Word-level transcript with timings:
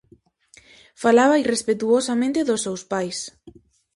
Falaba 1.03 1.39
irrespectuosamente 1.43 2.47
dos 2.49 2.63
seus 2.65 2.81
pais. 2.91 3.17